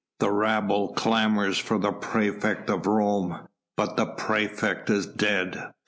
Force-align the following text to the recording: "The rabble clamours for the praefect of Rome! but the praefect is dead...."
"The 0.19 0.31
rabble 0.31 0.93
clamours 0.95 1.59
for 1.59 1.77
the 1.77 1.91
praefect 1.91 2.71
of 2.71 2.87
Rome! 2.87 3.41
but 3.77 3.97
the 3.97 4.07
praefect 4.07 4.89
is 4.89 5.05
dead...." 5.05 5.73